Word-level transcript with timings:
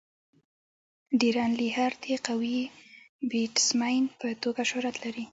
ډیرن 1.19 1.51
لیهر 1.61 1.91
د 2.03 2.05
قوي 2.27 2.59
بيټسمېن 3.29 4.03
په 4.19 4.27
توګه 4.43 4.61
شهرت 4.71 4.95
لري. 5.03 5.25